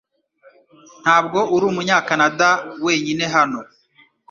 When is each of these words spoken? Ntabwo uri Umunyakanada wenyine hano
Ntabwo 1.03 1.39
uri 1.55 1.63
Umunyakanada 1.71 2.49
wenyine 2.85 3.25
hano 3.35 3.59